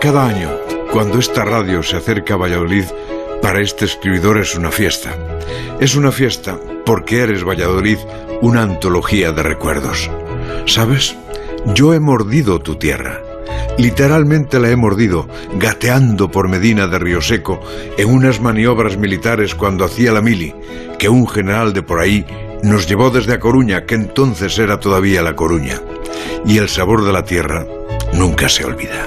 [0.00, 0.50] Cada año,
[0.92, 2.84] cuando esta radio se acerca a Valladolid,
[3.42, 5.16] para este escribidor es una fiesta.
[5.80, 7.98] Es una fiesta porque eres Valladolid
[8.40, 10.08] una antología de recuerdos.
[10.66, 11.16] ¿Sabes?
[11.74, 13.20] Yo he mordido tu tierra.
[13.76, 15.26] Literalmente la he mordido,
[15.56, 17.60] gateando por Medina de Río Seco
[17.96, 20.54] en unas maniobras militares cuando hacía la mili,
[20.96, 22.24] que un general de por ahí
[22.62, 25.80] nos llevó desde A Coruña, que entonces era todavía La Coruña.
[26.46, 27.66] Y el sabor de la tierra
[28.12, 29.06] nunca se olvida.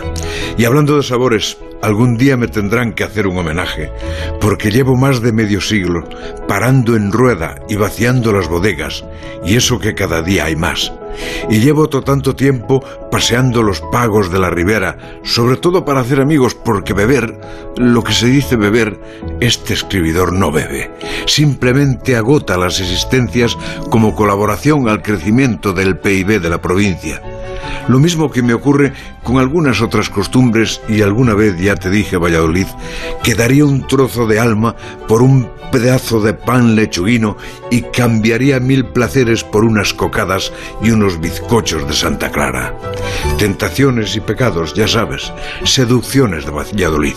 [0.58, 3.92] Y hablando de sabores, algún día me tendrán que hacer un homenaje,
[4.40, 6.08] porque llevo más de medio siglo
[6.48, 9.04] parando en rueda y vaciando las bodegas,
[9.46, 10.92] y eso que cada día hay más.
[11.50, 16.22] Y llevo todo tanto tiempo paseando los pagos de la ribera, sobre todo para hacer
[16.22, 17.40] amigos, porque beber,
[17.78, 19.00] lo que se dice beber,
[19.40, 20.92] este escribidor no bebe.
[21.26, 23.58] Simplemente agota las existencias
[23.90, 27.22] como colaboración al crecimiento del PIB de la provincia.
[27.88, 28.94] Lo mismo que me ocurre
[29.24, 32.68] con algunas otras costumbres y alguna vez ya te dije, Valladolid,
[33.24, 34.76] que daría un trozo de alma
[35.08, 37.38] por un pedazo de pan lechuguino
[37.72, 42.76] y cambiaría mil placeres por unas cocadas y unos bizcochos de Santa Clara.
[43.38, 45.32] Tentaciones y pecados, ya sabes,
[45.64, 47.16] seducciones de Valladolid.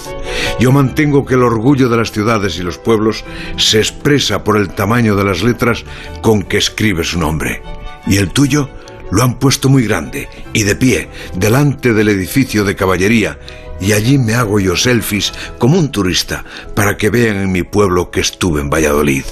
[0.61, 3.24] Yo mantengo que el orgullo de las ciudades y los pueblos
[3.56, 5.84] se expresa por el tamaño de las letras
[6.22, 7.62] con que escribe su nombre.
[8.06, 8.68] ¿Y el tuyo?
[9.14, 13.38] Lo han puesto muy grande y de pie, delante del edificio de caballería,
[13.80, 16.44] y allí me hago yo selfies como un turista
[16.75, 19.25] para que vean en mi pueblo que estuve en Valladolid.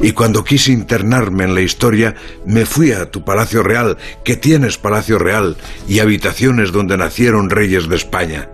[0.00, 2.14] Y cuando quise internarme en la historia,
[2.46, 5.56] me fui a tu Palacio Real, que tienes Palacio Real
[5.88, 8.48] y habitaciones donde nacieron reyes de España.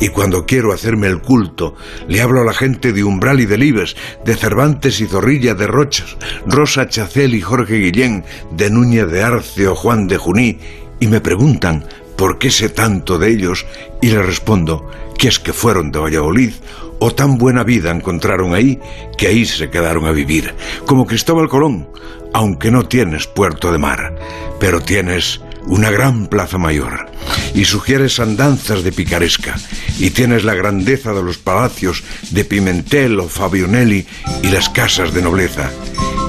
[0.00, 1.76] Y cuando quiero hacerme el culto,
[2.08, 5.66] le hablo a la gente de Umbral y de Libes, de Cervantes y Zorrilla, de
[5.66, 10.58] Rochas, Rosa Chacel y Jorge Guillén, de Núñez de Arce o Juan de Juní,
[11.00, 11.84] y me preguntan
[12.20, 13.64] por qué sé tanto de ellos,
[14.02, 16.52] y les respondo que es que fueron de Valladolid
[16.98, 18.78] o tan buena vida encontraron ahí
[19.16, 20.54] que ahí se quedaron a vivir,
[20.84, 21.88] como Cristóbal Colón,
[22.34, 24.16] aunque no tienes puerto de mar,
[24.60, 27.06] pero tienes una gran plaza mayor,
[27.54, 29.56] y sugieres andanzas de picaresca,
[29.98, 34.06] y tienes la grandeza de los palacios de Pimentel o Fabionelli
[34.42, 35.70] y las casas de nobleza,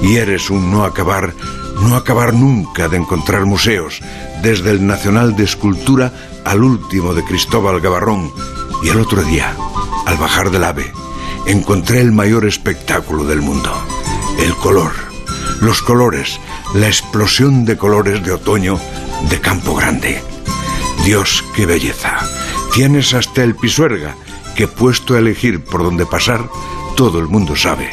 [0.02, 1.34] y eres un no acabar,
[1.82, 4.00] no acabar nunca de encontrar museos,
[4.42, 6.12] desde el Nacional de Escultura
[6.44, 8.32] al último de Cristóbal Gavarrón,
[8.82, 9.54] y el otro día,
[10.06, 10.92] al bajar del ave,
[11.46, 13.72] encontré el mayor espectáculo del mundo,
[14.38, 14.92] el color,
[15.60, 16.40] los colores,
[16.74, 18.78] la explosión de colores de otoño
[19.28, 20.22] de Campo Grande.
[21.04, 22.18] Dios, qué belleza.
[22.74, 24.16] Tienes hasta el Pisuerga,
[24.56, 26.48] que puesto a elegir por dónde pasar,
[26.96, 27.90] todo el mundo sabe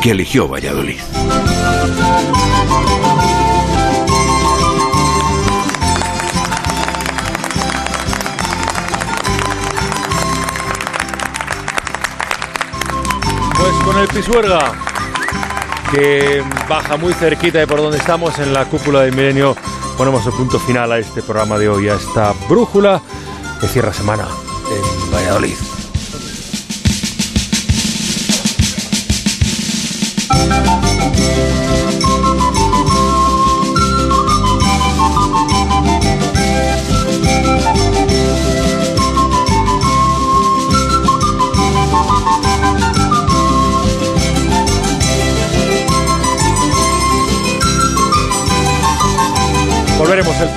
[0.00, 1.00] que eligió Valladolid.
[13.84, 14.72] Con el Pisuerga,
[15.92, 19.56] que baja muy cerquita de por donde estamos en la cúpula del milenio,
[19.96, 23.00] ponemos el punto final a este programa de hoy, a esta brújula
[23.60, 24.26] de cierra semana
[24.70, 25.56] en Valladolid.
[50.10, 50.50] Volveremos el próximo.